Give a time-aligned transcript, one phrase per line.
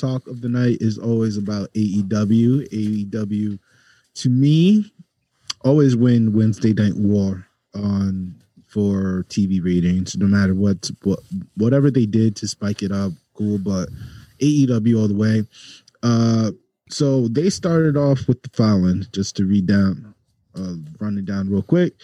[0.00, 2.68] talk of the night is always about AEW.
[2.70, 3.58] AEW,
[4.14, 4.92] to me,
[5.62, 8.34] always win Wednesday Night War on
[8.66, 11.18] for TV ratings, no matter what, what
[11.56, 13.12] whatever they did to spike it up.
[13.34, 13.88] Cool, but
[14.40, 15.44] AEW all the way.
[16.02, 16.52] Uh,
[16.88, 20.14] so they started off with the following, just to read down,
[20.56, 21.94] uh, run it down real quick.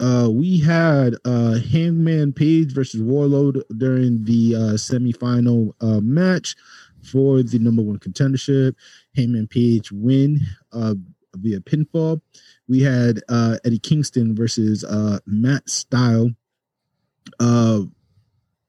[0.00, 6.56] Uh, we had uh, Hangman Page versus Wardlow during the uh, semifinal uh, match
[7.02, 8.74] for the number one contendership.
[9.16, 10.40] Hangman Page win
[10.72, 10.94] uh,
[11.36, 12.20] via pinfall.
[12.68, 16.34] We had uh, Eddie Kingston versus uh, Matt Sydal
[17.40, 17.80] uh,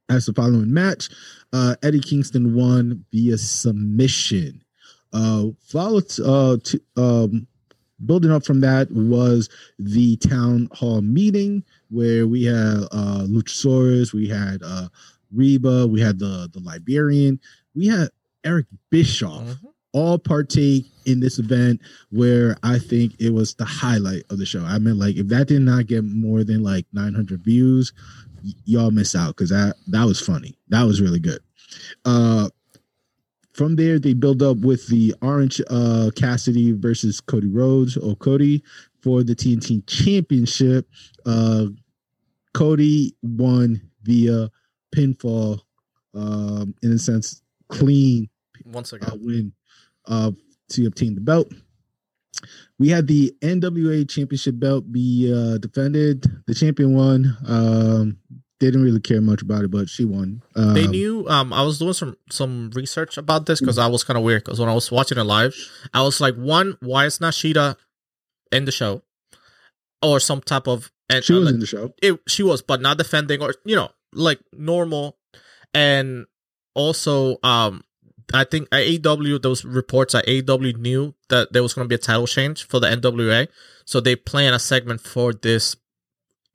[0.09, 1.09] as the following match.
[1.52, 4.63] Uh, Eddie Kingston won via submission.
[5.12, 7.48] Uh, followed uh, to, um,
[8.05, 14.27] building up from that was the town hall meeting where we had uh, Luchasaurus, we
[14.27, 14.88] had uh,
[15.31, 17.40] Reba, we had the the Librarian,
[17.76, 18.09] we had
[18.43, 19.43] Eric Bischoff.
[19.45, 19.57] Mhm.
[19.93, 21.79] All partake in this event
[22.09, 24.63] where I think it was the highlight of the show.
[24.63, 27.93] I mean, like if that did not get more than like 900 views,
[28.43, 30.57] y- y'all miss out because that that was funny.
[30.70, 31.40] That was really good.
[32.05, 32.49] Uh,
[33.53, 38.63] from there, they build up with the Orange uh, Cassidy versus Cody Rhodes or Cody
[39.01, 40.90] for the TNT Championship.
[41.23, 41.68] Uh,
[42.55, 44.49] Cody won via
[44.96, 45.59] pinfall,
[46.15, 48.27] um, in a sense, clean
[48.65, 49.53] Once uh, again, win
[50.07, 50.31] uh,
[50.69, 51.51] to obtain the belt.
[52.79, 56.25] We had the NWA Championship belt be uh, defended.
[56.47, 57.37] The champion won.
[57.47, 58.17] Um,
[58.59, 60.41] didn't really care much about it, but she won.
[60.55, 61.27] Um, they knew.
[61.27, 64.44] Um, I was doing some some research about this because I was kind of weird.
[64.44, 65.56] Because when I was watching it live,
[65.94, 67.75] I was like, one, why is not Shida
[68.51, 69.03] in the show,
[70.01, 71.94] or some type of and she uh, was like, in the show.
[72.01, 75.17] it, she was, but not defending or you know, like normal.
[75.73, 76.25] And
[76.75, 77.84] also, um,
[78.34, 82.00] I think AEW those reports at AEW knew that there was going to be a
[82.00, 83.47] title change for the NWA,
[83.85, 85.75] so they plan a segment for this,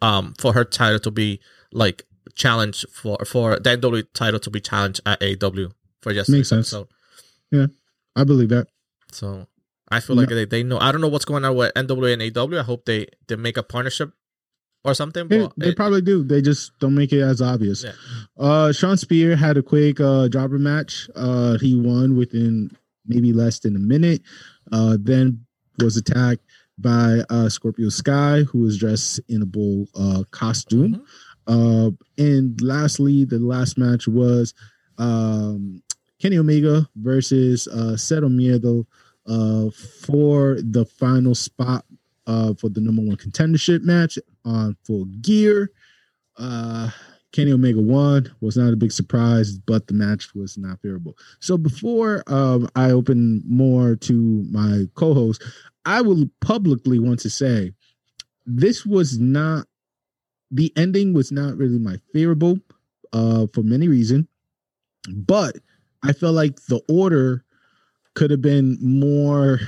[0.00, 1.41] um, for her title to be
[1.72, 2.04] like
[2.34, 6.72] challenged for for the NWA title to be challenged at AEW for just Makes sense.
[7.50, 7.66] Yeah,
[8.15, 8.66] I believe that.
[9.12, 9.47] so
[9.91, 10.78] I feel like they, they know.
[10.78, 12.60] I don't know what's going on with NWA and AEW.
[12.60, 14.12] I hope they they make a partnership
[14.84, 15.28] or something.
[15.28, 16.22] They, But they it- probably do.
[16.25, 17.84] They just don't make it as obvious.
[17.84, 17.93] Yeah.
[18.39, 21.09] Uh, Shawn Spear had a quick uh, jobber match.
[21.15, 22.71] Uh, he won within
[23.06, 24.22] maybe less than a minute.
[24.72, 25.44] Uh, then
[25.83, 26.43] was attacked
[26.78, 31.05] by uh, Scorpio Sky, who was dressed in a bull uh, costume.
[31.47, 34.55] Uh, and lastly, the last match was
[34.99, 35.83] um,
[36.21, 38.84] Kenny Omega versus uh, Cero Miedo
[39.27, 39.71] uh,
[40.05, 41.84] for the final spot
[42.27, 45.71] uh, for the number one contendership match on full gear.
[46.37, 46.91] Uh,
[47.32, 48.32] Kenny Omega won.
[48.41, 51.16] Was not a big surprise, but the match was not favorable.
[51.41, 55.43] So before um, I open more to my co-host,
[55.84, 57.72] I will publicly want to say
[58.47, 59.66] this was not
[60.50, 62.59] the ending was not really my favorable
[63.12, 64.27] uh, for many reasons,
[65.09, 65.56] but
[66.03, 67.44] I felt like the order
[68.15, 69.60] could have been more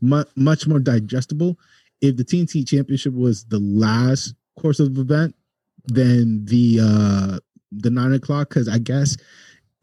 [0.00, 1.58] mu- much more digestible
[2.00, 5.34] if the TNT Championship was the last course of event
[5.86, 7.38] then the uh
[7.72, 8.48] the nine o'clock.
[8.50, 9.16] Because I guess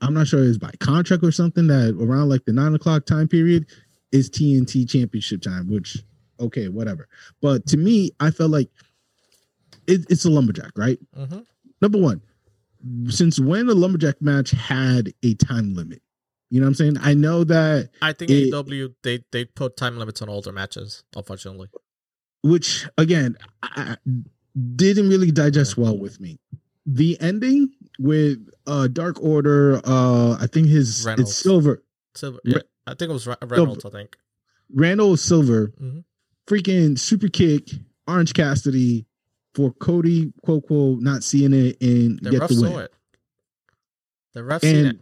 [0.01, 3.27] I'm not sure it's by contract or something that around like the nine o'clock time
[3.27, 3.65] period
[4.11, 5.67] is TNT Championship time.
[5.69, 5.97] Which
[6.39, 7.07] okay, whatever.
[7.41, 8.69] But to me, I felt like
[9.87, 10.99] it, it's a lumberjack, right?
[11.17, 11.45] Mhm.
[11.81, 12.21] Number one,
[13.09, 16.01] since when a lumberjack match had a time limit?
[16.49, 16.97] You know what I'm saying?
[17.01, 20.53] I know that I think It- AEW they they put time limits on all their
[20.53, 21.03] matches.
[21.15, 21.69] Unfortunately,
[22.43, 23.97] which again I,
[24.75, 26.39] didn't really digest well with me.
[26.85, 31.31] The ending with uh Dark Order, uh I think his Reynolds.
[31.31, 31.83] it's Silver
[32.15, 32.39] Silver.
[32.45, 33.85] Re- I think it was Re- Reynolds.
[33.85, 34.17] I think.
[34.73, 36.03] Randall Silver, Mhm.
[36.47, 37.69] freaking super kick
[38.07, 39.05] Orange Cassidy
[39.53, 42.71] for Cody quote quote not seeing it and The get ref the win.
[42.71, 42.93] saw it.
[44.33, 44.99] The ref seen it.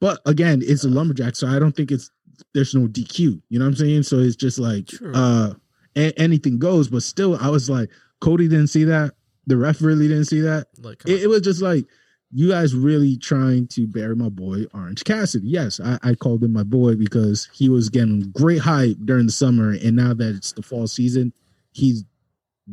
[0.00, 2.10] but again, it's a lumberjack, so I don't think it's
[2.52, 3.40] there's no DQ.
[3.48, 4.02] You know what I'm saying?
[4.04, 5.12] So it's just like True.
[5.14, 5.54] uh
[5.96, 7.90] a- anything goes, but still I was like,
[8.20, 9.14] Cody didn't see that.
[9.46, 10.66] The ref really didn't see that.
[10.78, 11.84] Like, it, it was just like
[12.32, 15.46] you guys really trying to bury my boy Orange Cassidy.
[15.48, 19.32] Yes, I, I called him my boy because he was getting great hype during the
[19.32, 21.32] summer, and now that it's the fall season,
[21.72, 22.04] he's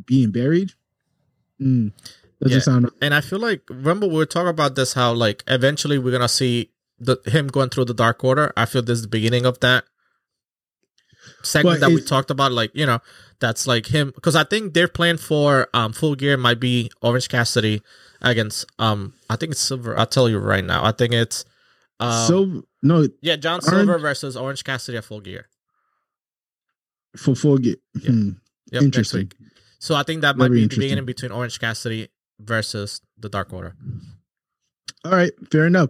[0.06, 0.72] being buried.
[1.62, 1.92] Mm,
[2.40, 2.60] Yeah.
[2.60, 6.12] sound and I feel like remember we were talking about this how like eventually we're
[6.12, 8.52] gonna see the him going through the Dark Order.
[8.58, 9.86] I feel this is the beginning of that
[11.44, 12.52] segment that we talked about.
[12.52, 13.00] Like you know,
[13.40, 17.30] that's like him because I think their plan for um Full Gear might be Orange
[17.30, 17.82] Cassidy
[18.22, 19.98] against um I think it's Silver.
[19.98, 20.84] I'll tell you right now.
[20.84, 21.46] I think it's
[22.00, 25.48] Um, so no yeah, John Orange- Silver versus Orange Cassidy at Full Gear.
[27.18, 27.76] for full Gear.
[28.02, 28.12] Yeah.
[28.12, 28.30] Hmm,
[28.72, 29.32] Yep, interesting.
[29.80, 32.08] So I think that might Very be the beginning between Orange Cassidy
[32.40, 33.76] versus the Dark Order.
[35.06, 35.90] All right, fair enough.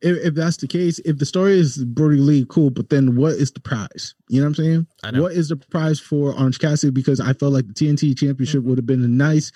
[0.00, 2.70] If, if that's the case, if the story is Brodie Lee, cool.
[2.70, 4.14] But then, what is the prize?
[4.28, 4.86] You know what I'm saying?
[5.02, 5.22] I know.
[5.22, 6.92] What is the prize for Orange Cassidy?
[6.92, 9.50] Because I felt like the TNT Championship would have been a nice,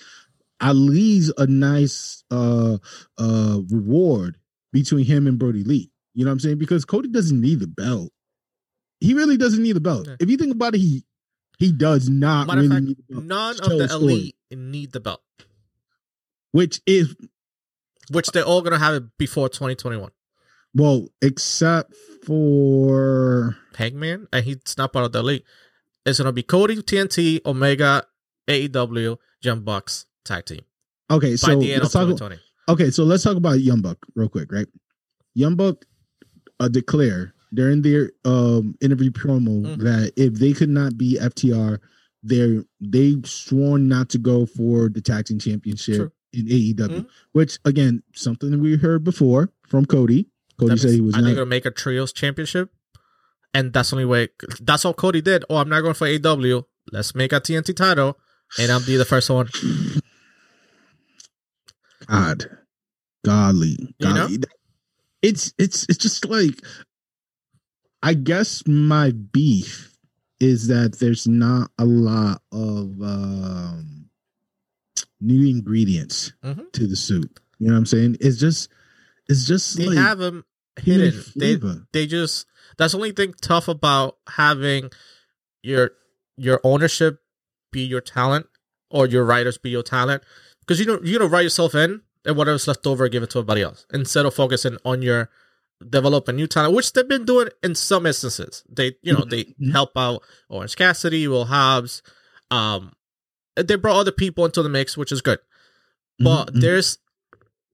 [0.59, 2.77] at least a nice uh
[3.17, 4.37] uh reward
[4.73, 5.91] between him and Brodie Lee.
[6.13, 6.57] You know what I'm saying?
[6.57, 8.11] Because Cody doesn't need the belt.
[8.99, 10.07] He really doesn't need the belt.
[10.07, 10.15] Yeah.
[10.19, 11.03] If you think about it, he
[11.57, 13.25] he does not Matter really fact, need the belt.
[13.25, 15.21] None of the a story, elite need the belt,
[16.51, 17.15] which is
[18.11, 20.11] which they're all gonna have it before 2021.
[20.75, 21.93] Well, except
[22.25, 25.43] for Hangman, and he's not part of the elite.
[26.05, 28.05] It's gonna be Cody, TNT, Omega,
[28.47, 30.61] AEW, Young Bucks tag team
[31.11, 31.35] okay.
[31.35, 32.07] So let's talk.
[32.07, 32.37] 2020.
[32.69, 34.67] Okay, so let's talk about Young Buck real quick, right?
[35.35, 35.83] Young Buck
[36.59, 39.77] uh, declare during their um interview promo Mhm.
[39.79, 41.79] that if they could not be FTR,
[42.23, 46.11] they they sworn not to go for the tag team championship True.
[46.33, 47.01] in AEW.
[47.01, 47.07] Mhm.
[47.33, 50.29] Which again, something that we heard before from Cody.
[50.59, 51.29] Cody said he was I not.
[51.33, 52.71] gonna make a trios championship,
[53.53, 54.29] and that's the only way.
[54.61, 55.43] That's all Cody did.
[55.49, 56.61] Oh, I'm not going for AW.
[56.91, 58.17] Let's make a TNT title,
[58.59, 59.49] and I'll be the first one.
[62.07, 62.45] God,
[63.25, 64.15] godly, You know?
[64.27, 64.37] godly.
[65.21, 66.55] It's it's it's just like,
[68.01, 69.95] I guess my beef
[70.41, 74.09] is that there's not a lot of um
[75.21, 76.69] new ingredients Mhm.
[76.73, 77.39] to the soup.
[77.59, 78.17] You know what I'm saying?
[78.19, 78.67] It's just
[79.27, 80.45] it's just They like have them
[80.79, 81.23] hidden.
[81.35, 81.55] They
[81.91, 82.45] they just
[82.77, 84.89] that's the only thing tough about having
[85.61, 85.91] your
[86.37, 87.21] your ownership
[87.71, 88.47] be your talent
[88.89, 90.23] or your writers be your talent
[90.61, 93.39] because you don't you don't write yourself in and whatever's left over give it to
[93.39, 95.29] everybody else instead of focusing on your
[95.89, 99.43] develop a new talent which they've been doing in some instances they you know they
[99.59, 99.71] Mhm.
[99.71, 102.01] help out Orange Cassidy Will Hobbs
[102.51, 102.93] um
[103.55, 105.39] they brought other people into the mix which is good
[106.19, 106.61] but Mhm, mhm.
[106.61, 106.97] there's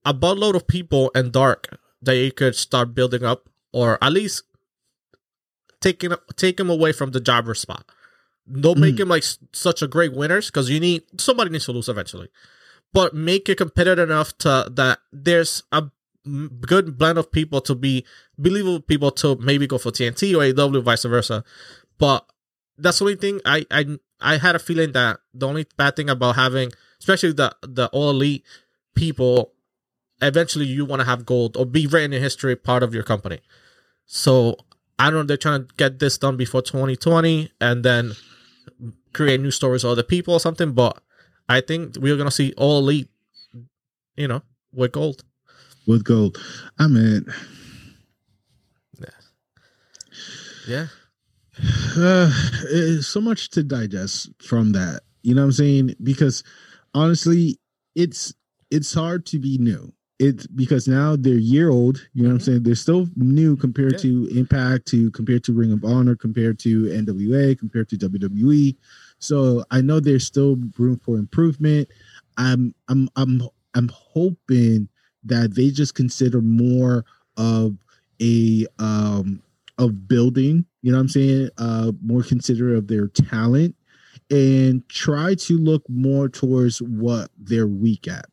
[0.04, 4.42] a buttload of people in dark that you could start building up or at least
[5.80, 7.84] taking take him away from the jobber spot.
[8.50, 9.00] Don't make Mhm.
[9.00, 12.28] him like such a great winners because you need somebody needs to lose eventually.
[12.92, 15.84] But make it competitive enough to that there's a
[16.66, 18.04] good blend of people to be
[18.36, 21.44] believable people to maybe go for TNT or AW vice versa.
[21.98, 22.26] But
[22.76, 26.10] that's the only thing I I I had a feeling that the only bad thing
[26.10, 28.44] about having especially the the all elite
[28.94, 29.52] people
[30.22, 33.40] eventually you want to have gold or be written in history part of your company
[34.06, 34.56] so
[34.98, 38.12] i don't know they're trying to get this done before 2020 and then
[39.12, 41.00] create new stories or other people or something but
[41.48, 43.08] i think we're gonna see all elite
[44.16, 45.24] you know with gold
[45.86, 46.38] with gold.
[46.78, 47.26] I mean,
[50.68, 50.86] yeah
[51.96, 52.30] uh,
[53.00, 55.00] so much to digest from that.
[55.22, 55.94] You know what I'm saying?
[56.02, 56.42] Because
[56.94, 57.58] honestly,
[57.94, 58.32] it's
[58.70, 59.92] it's hard to be new.
[60.20, 62.06] It's because now they're year old.
[62.12, 62.44] You know what I'm Mhm.
[62.44, 62.62] saying?
[62.64, 63.98] They're still new compared Yeah.
[64.10, 68.76] to Impact, to compared to Ring of Honor, compared to NWA, compared to WWE.
[69.18, 71.88] So I know there's still room for improvement.
[72.36, 73.42] I'm I'm I'm
[73.74, 74.88] I'm hoping
[75.24, 77.04] that they just consider more
[77.38, 77.76] of
[78.20, 79.42] a um
[79.78, 81.48] of building, you know what I'm saying?
[81.56, 83.74] Uh more considerate of their talent
[84.30, 88.26] and try to look more towards what they're weak at.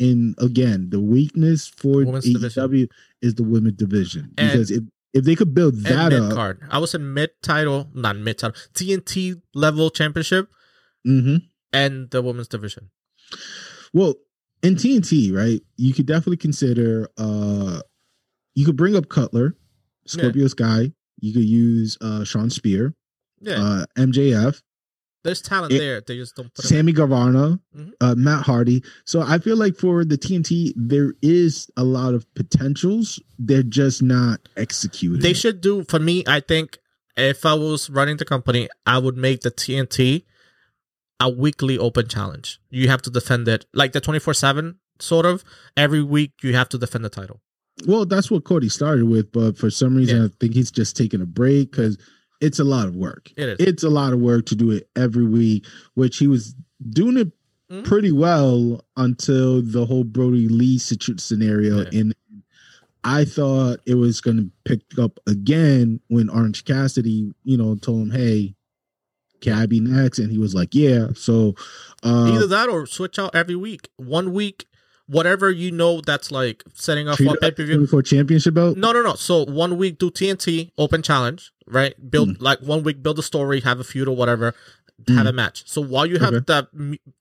[0.00, 2.88] And again, the weakness for Women's AEW division.
[3.20, 4.32] is the women's division.
[4.38, 7.88] And- Because if if they could build that up, card i was in mid title
[7.94, 10.50] not mid title tnt level championship
[11.06, 11.42] mhm.
[11.72, 12.90] and the women's division
[13.94, 14.14] Well,
[14.62, 15.62] in TNT, right?
[15.76, 17.80] You could definitely consider uh
[18.54, 19.56] you could bring up Cutler,
[20.06, 22.94] Scorpio Sky, you could use uh Shawn Spear,
[23.40, 24.60] yeah uh MJF,
[25.28, 26.64] there's talent it- there they just don't put.
[26.64, 27.92] Sammy Guevara, Mhm.
[28.00, 28.82] uh, Matt Hardy.
[29.04, 33.20] So I feel like for the TNT, there is a lot of potentials.
[33.38, 35.22] They're just not executed.
[35.22, 36.24] They should do for me.
[36.26, 36.78] I think
[37.16, 40.24] if I was running the company, I would make the TNT
[41.20, 42.60] a weekly open challenge.
[42.70, 45.44] You have to defend it like the twenty four seven sort of.
[45.76, 47.40] Every week you have to defend the title.
[47.86, 50.24] Well, that's what Cody started with, but for some reason, Yeah.
[50.26, 51.96] I think he's just taking a break because
[52.40, 53.30] it's a lot of work.
[53.36, 53.56] It is.
[53.60, 56.54] It's a lot of work to do it every week, which he was
[56.90, 57.32] doing it
[57.70, 57.84] Mhm.
[57.84, 61.78] pretty well until the whole Brodie Lee situ- scenario.
[61.90, 62.00] Yeah.
[62.00, 62.14] And
[63.04, 68.02] I thought it was going to pick up again when Orange Cassidy, you know, told
[68.02, 68.54] him, "Hey,
[69.40, 71.54] can I be next?" And he was like, "Yeah." So,
[72.02, 73.88] uh, Either that or switch out every week.
[73.96, 74.66] One week
[75.08, 77.86] whatever you know that's like setting up for pay per view.
[77.86, 78.76] for championship belt.
[78.76, 79.14] No, no, no.
[79.14, 81.94] So one week do TNT Open Challenge, right?
[82.10, 82.36] Build Mm.
[82.42, 84.54] like one week, build a story, have a feud or whatever,
[85.08, 85.64] have a match.
[85.66, 86.44] So while you have Okay.
[86.48, 86.68] that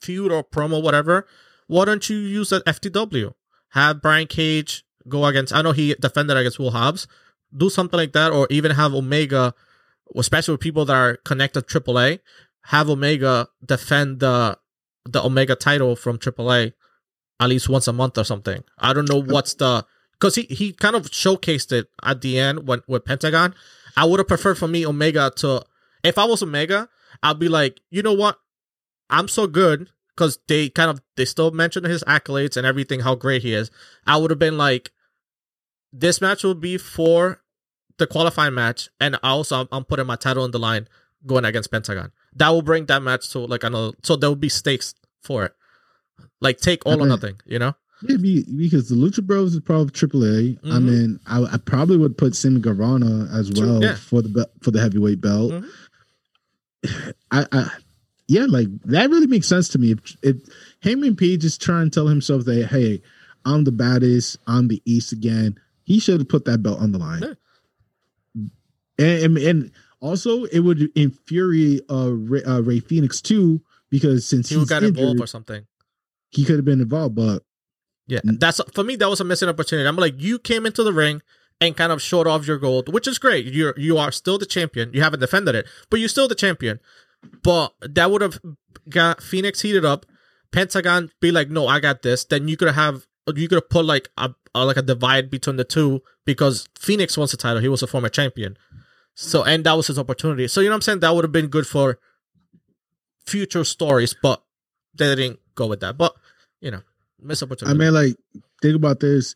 [0.01, 1.25] feud or promo, whatever,
[1.67, 3.33] why don't you use that FTW?
[3.69, 5.53] Have Brian Cage go against.
[5.53, 7.07] I know he defended against Will Hobbs.
[7.55, 9.53] Do something like that, or even have Omega,
[10.15, 12.19] especially with people that are connected to AAA.
[12.63, 14.57] Have Omega defend the
[15.09, 16.73] the Omega title from AAA
[17.39, 18.63] at least once a month or something.
[18.77, 22.67] I don't know what's the because he he kind of showcased it at the end
[22.67, 23.53] when with Pentagon.
[23.95, 25.63] I would have preferred for me Omega to
[26.03, 26.89] if I was Omega,
[27.23, 28.39] I'd be like, you know what,
[29.09, 33.15] I'm so good because they kind of they still mention his accolades and everything, how
[33.15, 33.69] great he is.
[34.05, 34.91] I would have been like,
[35.91, 37.41] this match will be for
[37.97, 40.87] the qualifying match, and also I'm, I'm putting my title on the line
[41.25, 42.11] going against Pentagon.
[42.35, 43.93] That will bring that match to like another.
[44.03, 45.53] So there will be stakes for it.
[46.41, 47.73] Like take all or nothing, you know.
[48.03, 50.59] Yeah, because the Lucha Bros is probably AAA.
[50.63, 50.83] I Mhm.
[50.83, 53.95] mean, I, I probably would put Sammy Guevara as well yeah.
[53.95, 55.51] for the be- for the heavyweight belt.
[55.51, 55.69] Mhm.
[57.31, 57.69] I, I,
[58.27, 59.91] yeah, like that really makes sense to me.
[59.93, 60.35] If, if
[60.83, 63.01] Hangman Page is trying to tell himself that, hey,
[63.45, 66.99] I'm the baddest, I'm the East again, he should have put that belt on the
[66.99, 67.23] line.
[67.23, 67.33] Yeah.
[68.99, 69.71] And, and and
[70.01, 74.83] also, it would infuriate uh, Ray, uh, Rey Fenix too because since He he's got
[74.83, 75.65] injured, involved or something.
[76.29, 77.15] He could have been involved.
[77.15, 77.43] But
[78.07, 78.95] Yeah, that's for me.
[78.95, 79.87] That was a missing opportunity.
[79.87, 81.21] I'm like, you came into the ring
[81.59, 83.45] and kind of showed off your gold, which is great.
[83.45, 84.93] You're you are still the champion.
[84.93, 86.79] You haven't defended it, but you're still the champion.
[87.43, 88.39] But that would have
[88.89, 90.05] got Fenix heated up.
[90.51, 92.23] Pentagon be like, no, I got this.
[92.23, 93.05] Then you could have
[93.35, 97.17] you could have put like a, a like a divide between the two because Fenix
[97.17, 97.61] wants the title.
[97.61, 98.57] He was a former champion.
[99.15, 100.47] So and that was his opportunity.
[100.47, 100.99] So you know what I'm saying?
[100.99, 101.99] That would have been good for
[103.25, 104.43] future stories, but
[104.93, 105.97] they didn't go with that.
[105.97, 106.13] But
[106.61, 106.81] you know,
[107.21, 107.75] missed opportunity.
[107.75, 108.15] I mean, like,
[108.61, 109.35] think about this.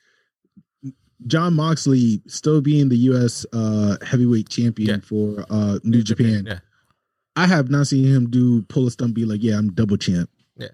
[1.27, 3.45] Jon Moxley still being the U.S.
[3.53, 4.97] Uh, heavyweight champion Yeah.
[5.05, 6.45] for uh, New, Japan.
[6.47, 6.59] Yeah.
[7.35, 10.29] I have not seen him do pull a stunt, be like, "Yeah, I'm double champ."
[10.57, 10.69] Yeah.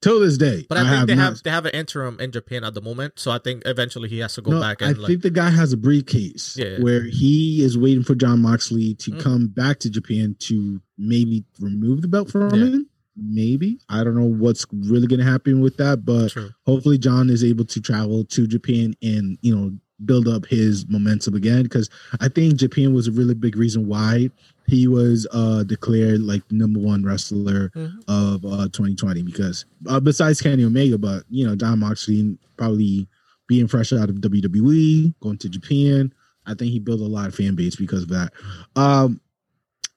[0.00, 2.62] Till this day, But I, think they not- have they have an interim in Japan
[2.62, 5.08] at the moment, so I think eventually he has to go no, back I like
[5.08, 6.78] think the guy has a briefcase Yeah.
[6.78, 9.20] where he is waiting for Jon Moxley to Mhm.
[9.20, 12.86] come back to Japan to maybe remove the belt from him.
[13.20, 16.50] Maybe I don't know what's really going to happen with that, but true.
[16.66, 19.72] hopefully Jon is able to travel to Japan and you know
[20.04, 24.30] build up his momentum again because I think Japan was a really big reason why
[24.68, 28.02] he was uh declared like number one wrestler Mhm.
[28.06, 33.08] of uh 2020 because uh, besides Kenny Omega but you know Jon Moxley probably
[33.48, 36.12] being fresh out of WWE going to Japan
[36.46, 38.32] I think he built a lot of fan base because of that
[38.76, 39.20] um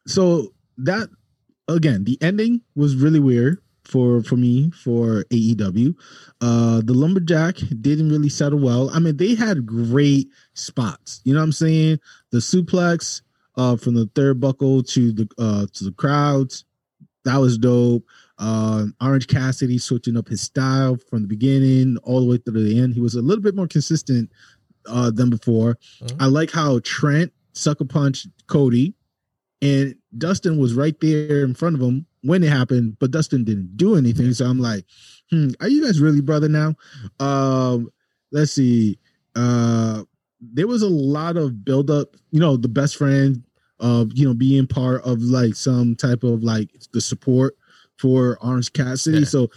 [0.07, 1.09] so that
[1.67, 5.95] again the ending was really weird for for me for AEW
[6.41, 8.89] uh the lumberjack didn't really settle well.
[8.91, 11.21] I mean they had great spots.
[11.23, 11.99] You know what i'm saying?
[12.31, 13.21] The suplex
[13.57, 16.63] uh from the third buckle to the uh to the crowds
[17.25, 18.03] that was dope.
[18.37, 22.79] Um orange cassidy switching up his style from the beginning all the way through the
[22.79, 22.93] end.
[22.93, 24.31] He was a little bit more consistent
[24.87, 25.77] uh than before.
[26.01, 26.17] Mhm.
[26.19, 28.93] i like how trent sucker punched cody
[29.61, 33.75] and dustin was right there in front of him when it happened but dustin didn't
[33.77, 34.85] do anything so i'm like
[35.31, 36.75] hmm, are you guys really brother now?
[37.19, 37.89] Um,
[38.31, 38.99] let's see.
[39.35, 40.03] Uh,
[40.41, 42.15] there was a lot of buildup.
[42.31, 43.43] You know, the best friend
[43.79, 47.57] of you know being part of like some type of like the support
[47.97, 49.19] for Orange Cassidy.
[49.19, 49.25] Yeah.
[49.25, 49.49] So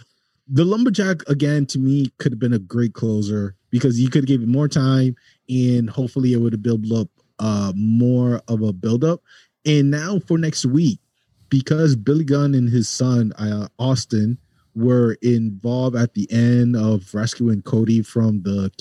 [0.47, 4.27] the lumberjack again to me could have been a great closer because you could have
[4.27, 5.15] given more time
[5.49, 7.07] and hopefully it would have built up
[7.39, 9.21] uh more of a buildup.
[9.65, 10.99] And now for next week,
[11.49, 14.37] because Billy Gunn and his son uh, Austin
[14.75, 18.71] were involved at the end of rescuing Cody from the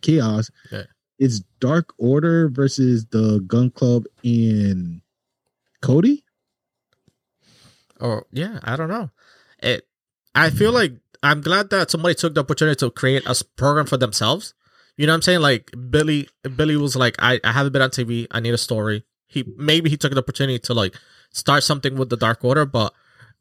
[0.00, 0.50] chaos.
[1.18, 5.02] It's Dark Order versus the Gunn Club and
[5.82, 6.24] Cody.
[8.00, 9.10] Oh yeah, I don't know.
[9.62, 9.86] It.
[10.34, 10.92] I feel like
[11.22, 14.54] I'm glad that somebody took the opportunity to create a program for themselves.
[14.96, 15.40] You know what I'm saying?
[15.40, 18.26] Like Billy, Billy was like, I, I haven't been on TV.
[18.30, 19.04] I need a story.
[19.30, 20.94] He maybe he took the opportunity to like
[21.30, 22.92] start something with the Dark Order, but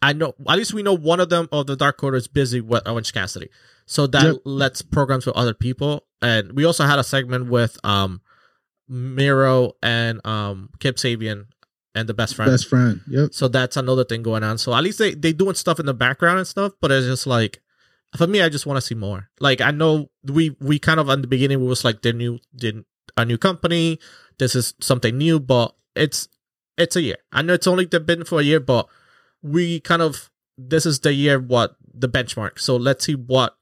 [0.01, 2.61] I know at least we know one of them of the Dark Order is busy
[2.61, 3.49] with Orange Cassidy,
[3.85, 4.41] so that Yep.
[4.45, 6.05] lets programs with other people.
[6.21, 8.21] And we also had a segment with um
[8.87, 11.45] Miro and um Kip Sabian
[11.95, 12.51] and the best friend.
[12.51, 13.01] Best friend.
[13.07, 13.33] Yep.
[13.33, 14.57] So that's another thing going on.
[14.57, 17.27] So at least they they doing stuff in the background and stuff, but it's just
[17.27, 17.61] like
[18.17, 19.29] for me, I just want to see more.
[19.39, 22.39] Like I know we we kind of in the beginning we was like the new
[22.55, 22.83] did
[23.17, 23.99] a new company.
[24.39, 26.27] This is something new, but it's
[26.77, 27.17] it's a year.
[27.31, 28.87] I know it's only been for a year, but
[29.41, 32.59] we kind of this is the year what the benchmark.
[32.59, 33.55] So let's see what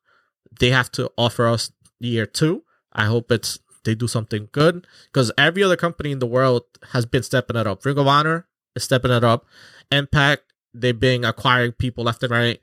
[0.60, 2.64] they have to offer us year two.
[2.94, 7.06] I hope it's they do something good because every other company in the world has
[7.06, 7.84] been stepping it up.
[7.86, 9.46] Ring of Honor is stepping it up.
[9.92, 10.44] Impact
[10.74, 12.62] they've been acquiring people left and right.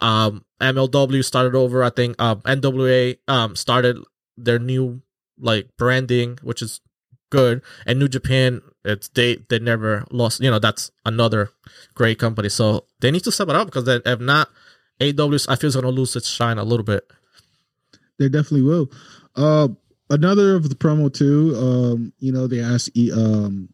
[0.00, 1.82] Um, MLW started over.
[1.82, 3.98] I think um, NWA um, started
[4.36, 5.02] their new
[5.38, 6.80] like branding, which is
[7.30, 7.62] good.
[7.86, 10.40] And New Japan, it's they they never lost.
[10.40, 11.50] You know, that's another
[11.94, 12.48] great company.
[12.48, 14.48] So they need to step it up because they, if not,
[15.00, 17.10] AW I feel is gonna lose its shine a little bit.
[18.18, 18.90] They definitely will.
[19.34, 19.68] Uh,
[20.10, 21.54] another of the promo too.
[21.56, 23.68] Um, you know, they asked um,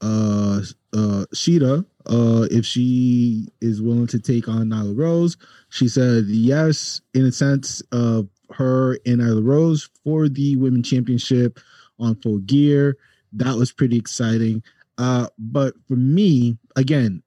[0.00, 0.60] uh,
[0.92, 5.36] uh, Shida uh, if she is willing to take on Nyla Rose.
[5.70, 11.58] She said yes, in a sense of her and Nyla Rose for the women championship
[11.98, 12.96] on full gear.
[13.32, 14.62] That was pretty exciting.
[14.96, 17.22] Uh, but for me, again,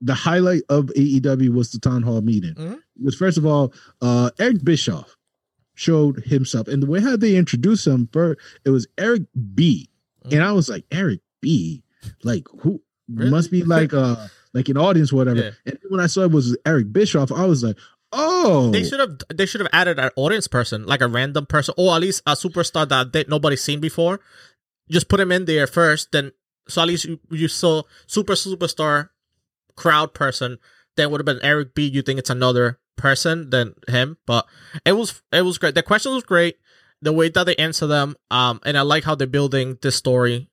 [0.00, 2.54] the highlight of AEW was the town hall meeting.
[2.54, 2.78] Mhm.
[3.02, 5.16] Was first of all, uh, Eric Bischoff
[5.74, 9.22] showed himself, and the way how they introduced him, for it was Eric
[9.54, 9.88] B,
[10.30, 11.82] and I was like, Eric B,
[12.24, 13.30] like who Really?
[13.30, 14.16] must be like uh
[14.54, 15.40] like an audience, or whatever.
[15.44, 15.50] Yeah.
[15.66, 17.76] And when I saw it was Eric Bischoff, I was like,
[18.12, 21.74] oh, They should have they should have added an audience person, like a random person,
[21.76, 24.20] or at least a superstar that they, nobody's seen before.
[24.90, 26.32] Just put him in there first, then
[26.68, 29.10] so at least you, you saw super superstar
[29.76, 30.58] crowd person.
[30.96, 31.86] Then would have been Eric B.
[31.86, 34.46] You think it's another person than him, but
[34.84, 35.74] it was it was great.
[35.74, 36.56] The question was great.
[37.02, 40.48] The way that they answer them, um, and I like how they're building this story.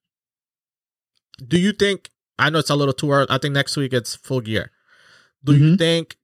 [1.45, 2.09] Do you think?
[2.37, 3.27] I know it's a little too early.
[3.29, 4.71] I think next week it's full gear.
[5.43, 5.77] Do you Mhm.
[5.77, 6.17] think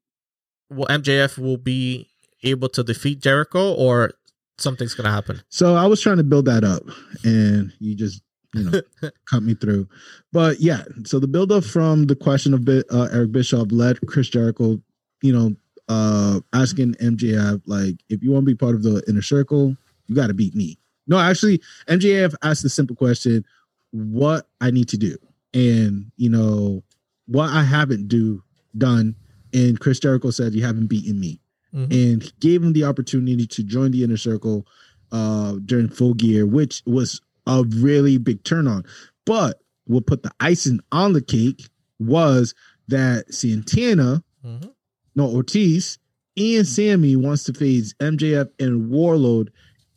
[0.70, 2.08] well, MJF will be
[2.44, 4.12] able to defeat Jericho, or
[4.58, 5.42] something's gonna happen?
[5.50, 6.84] So I was trying to build that up,
[7.24, 8.22] and you just
[8.54, 8.82] you know
[9.30, 9.88] cut me through.
[10.32, 14.30] But yeah, so the build up from the question of uh, Eric Bischoff led Chris
[14.30, 14.82] Jericho,
[15.22, 15.56] you know,
[15.88, 19.76] uh asking MJF like, if you want to be part of the inner circle,
[20.08, 20.78] you got to beat me.
[21.08, 23.44] No, actually, MJF asked the simple question,
[23.92, 25.18] what I need to do,
[25.54, 26.84] and you know
[27.26, 28.44] what I haven't do
[28.78, 29.16] done.
[29.54, 31.40] And Chris Jericho said, "You haven't beaten me."
[31.74, 31.84] Mhm.
[31.94, 34.66] and he gave him the opportunity to join the inner circle
[35.12, 38.84] uh during full gear which was a really big turn on
[39.28, 42.56] but what put the icing on the cake was
[42.88, 44.72] that santana Mhm.
[45.16, 46.00] no ortiz
[46.38, 49.48] and sammy wants to face mjf and wardlow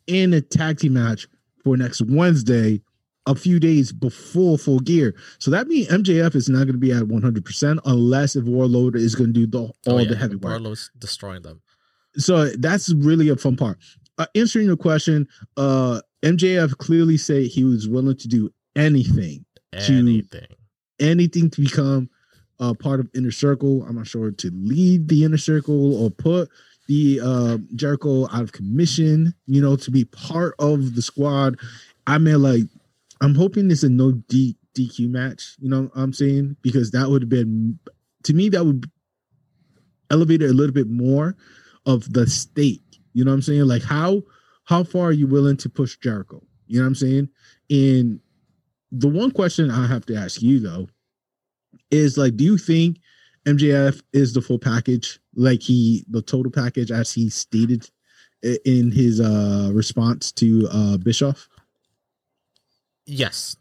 [0.05, 1.27] in a tag team match
[1.63, 2.79] for next wednesday
[3.25, 6.91] a few days before full gear so that means mjf is not going to be
[6.91, 10.35] at 100% unless if wardlow is going to do the, all Oh, yeah, the heavy
[10.35, 11.61] work Wardlow's destroying them.
[12.17, 13.77] so that's really a fun part.
[14.17, 19.77] Uh, answering your question, uh, MJF clearly said he was willing to do anything, To-
[19.93, 20.45] Anything.
[20.99, 22.09] anything to become
[22.59, 23.83] a part of Inner Circle.
[23.87, 26.49] I'm not sure to lead the Inner Circle or put
[26.87, 29.33] the uh, Jericho out of commission.
[29.47, 31.57] You know, to be part of the squad.
[32.05, 32.63] I mean, like,
[33.23, 35.55] I'm hoping it's a no D- DQ match.
[35.59, 37.79] You know, what I'm saying because that would have been
[38.23, 38.89] to me that would
[40.11, 41.35] elevate it a little bit more
[41.85, 42.99] of the stake.
[43.13, 43.65] You know what I'm saying?
[43.65, 44.23] Like how
[44.65, 46.43] how far are you willing to push Jericho?
[46.67, 47.29] You know what I'm saying?
[47.69, 48.19] And
[48.91, 50.89] the one question I have to ask you though
[51.91, 52.97] is like, do you think
[53.45, 57.89] MJF is the full package, like he the total package as he stated
[58.65, 61.47] in his uh response to uh Bischoff?
[63.05, 63.55] Yes.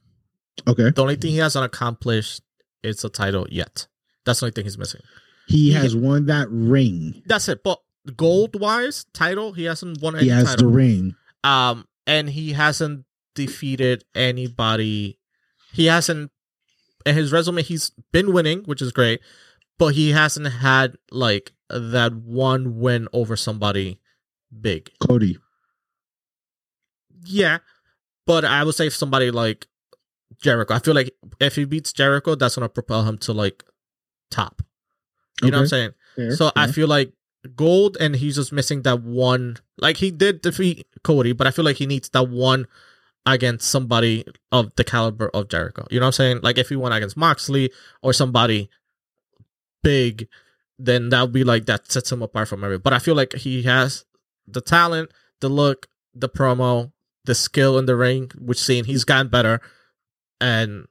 [0.67, 0.91] Okay.
[0.91, 2.43] The only thing he hasn't accomplished
[2.83, 3.87] is a title yet.
[4.25, 5.01] That's the only thing he's missing.
[5.49, 7.23] He He- has won that ring.
[7.27, 7.63] That's it.
[7.65, 7.81] But
[8.17, 10.69] gold wise, title, he hasn't won any He has title.
[10.71, 11.17] the ring.
[11.45, 15.19] Um, and he hasn't defeated anybody.
[15.73, 16.31] He hasn't
[17.07, 17.63] in his resume.
[17.63, 19.21] He's been winning, which is great,
[19.79, 23.99] but he hasn't had like that one win over somebody
[24.61, 24.91] big.
[25.01, 25.39] Cody.
[27.25, 27.59] Yeah,
[28.27, 29.67] but I would say if somebody like
[30.41, 33.65] Jericho, I feel like if he beats Jericho, that's gonna propel him to like
[34.31, 34.63] top.
[35.43, 35.91] You know what I'm saying?
[36.17, 37.13] Fair, So I feel like
[37.57, 39.57] gold, and he's just missing that one.
[39.79, 42.67] Like he did defeat Cody, but I feel like he needs that one
[43.27, 45.87] against somebody of the caliber of Jericho.
[45.91, 46.41] You know what I'm saying?
[46.43, 47.71] Like if he won against Moxley
[48.03, 48.69] or somebody
[49.83, 50.29] big,
[50.79, 52.83] then that would be like that sets him apart from everybody.
[52.83, 54.05] But I feel like he has
[54.47, 56.92] the talent, the look, the promo,
[57.25, 59.61] the skill in the ring, which seeing he's gotten better,
[60.41, 60.87] and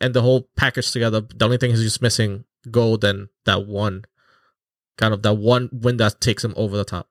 [0.00, 1.20] and the whole package together.
[1.20, 4.04] The only thing is just missing gold and that one
[4.96, 7.08] kind of that one win that takes him over the top.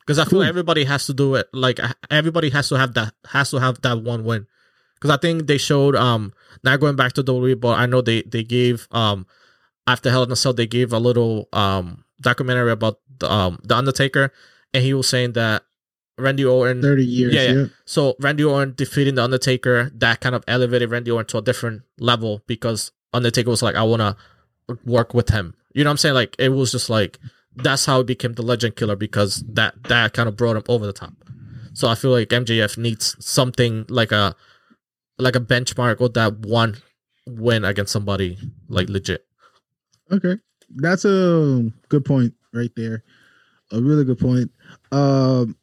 [0.00, 1.48] Because I feel like everybody has to do it.
[1.52, 4.46] Like everybody has to have that has to have that one win.
[4.94, 8.22] Because I think they showed um not going back to WWE, but I know they
[8.22, 9.26] they gave um
[9.86, 13.74] after Hell in a Cell they gave a little um documentary about the, um the
[13.74, 14.32] Undertaker,
[14.72, 15.64] and he was saying that
[16.18, 16.82] Randy Orton.
[16.82, 17.34] Thirty years.
[17.34, 17.66] Yeah, Yeah, yeah.
[17.84, 21.82] So Randy Orton defeating the Undertaker that kind of elevated Randy Orton to a different
[21.98, 24.16] level because Undertaker was like, I want to
[24.84, 25.54] work with him.
[25.74, 26.14] You know what I'm saying?
[26.14, 27.18] Like it was just like
[27.54, 30.86] that's how he became the Legend Killer because that that kind of brought him over
[30.86, 31.12] the top.
[31.74, 34.34] So I feel like MJF needs something like a
[35.18, 36.78] like a benchmark or that one
[37.26, 39.26] win against somebody like legit.
[40.10, 40.36] Okay,
[40.76, 43.02] that's a good point right there.
[43.72, 44.50] A really good point.
[44.92, 45.56] Um,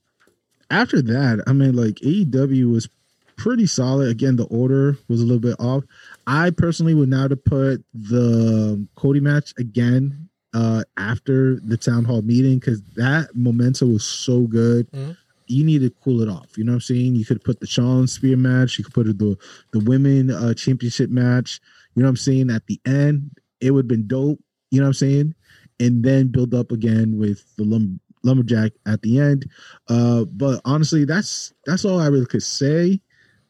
[0.69, 2.87] after that, I mean, like AEW was
[3.35, 4.09] pretty solid.
[4.09, 5.83] Again, the order was a little bit off.
[6.27, 12.21] I personally would now to put the Cody match again uh after the town hall
[12.21, 14.89] meeting because that momentum was so good.
[14.91, 15.17] Mhm.
[15.47, 16.57] You need to cool it off.
[16.57, 17.15] You know what I'm saying?
[17.15, 18.77] You could put the Shawn Spear match.
[18.77, 19.37] You could put the
[19.71, 21.59] the women uh championship match.
[21.95, 22.49] You know what I'm saying?
[22.51, 24.39] At the end, it would have been dope.
[24.71, 25.35] You know what I'm saying?
[25.79, 29.49] And then build up again with the lum- lumberjack at the end.
[29.87, 32.99] Uh, but honestly, that's that's all I really could say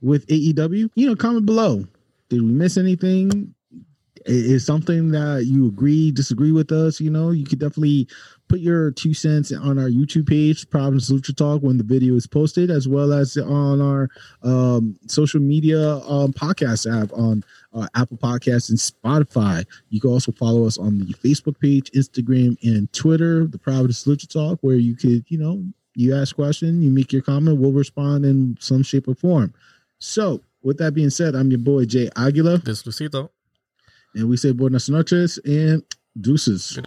[0.01, 0.89] with AEW.
[0.95, 1.85] You know, comment below.
[2.29, 3.53] Did we miss anything?
[4.25, 7.01] Is something that you agree, disagree with us?
[7.01, 8.07] You know, you could definitely
[8.53, 12.27] put your two cents on our YouTube page, Providence Lucha Talk, when the video is
[12.27, 14.07] posted, as well as on our
[14.43, 19.65] um, social media um, podcast app on uh, Apple Podcasts and Spotify.
[19.89, 24.31] You can also follow us on the Facebook page, Instagram, and Twitter, the Providence Lucha
[24.31, 25.63] Talk, where you could, you know,
[25.95, 29.51] you ask question, you make your comment, we'll respond in some shape or form.
[29.97, 33.29] So, with that being said, I'm your boy Jay Aguila, This is Lucito.
[34.13, 35.81] and we say buenas noches and
[36.21, 36.77] deuces.